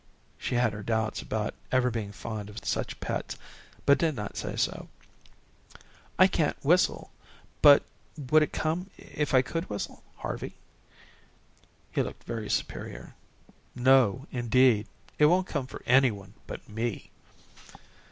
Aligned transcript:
She 0.39 0.55
had 0.55 0.73
her 0.73 0.81
doubts 0.81 1.21
about 1.21 1.53
ever 1.71 1.91
being 1.91 2.11
fond 2.11 2.49
of 2.49 2.65
such 2.65 2.99
pets, 3.01 3.37
but 3.85 3.99
did 3.99 4.15
not 4.15 4.35
say 4.35 4.55
so. 4.55 4.89
"I 6.17 6.25
can't 6.25 6.57
whistle, 6.65 7.11
but 7.61 7.83
would 8.17 8.41
it 8.41 8.51
come 8.51 8.89
if 8.97 9.35
I 9.35 9.43
could 9.43 9.69
whistle, 9.69 10.01
Harvey?" 10.15 10.55
He 11.91 12.01
looked 12.01 12.23
very 12.23 12.49
superior. 12.49 13.13
"No, 13.75 14.25
indeed. 14.31 14.87
It 15.19 15.27
won't 15.27 15.45
come 15.45 15.67
for 15.67 15.83
any 15.85 16.09
one 16.09 16.33
but 16.47 16.67
me." 16.67 17.11